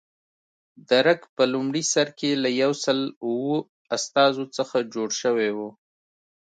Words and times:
درګ 0.89 1.19
په 1.35 1.43
لومړي 1.53 1.83
سر 1.93 2.07
کې 2.19 2.29
له 2.43 2.49
یو 2.61 2.71
سل 2.83 2.99
اوه 3.25 3.55
استازو 3.95 4.45
څخه 4.57 4.77
جوړ 4.93 5.09
شوی 5.21 5.49
و. 5.57 5.59